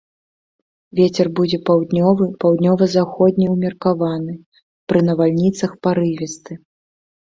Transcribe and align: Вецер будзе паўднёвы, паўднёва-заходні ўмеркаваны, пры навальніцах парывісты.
Вецер 0.99 1.29
будзе 1.39 1.59
паўднёвы, 1.71 2.23
паўднёва-заходні 2.45 3.53
ўмеркаваны, 3.55 4.33
пры 4.91 4.99
навальніцах 5.13 5.71
парывісты. 5.87 6.63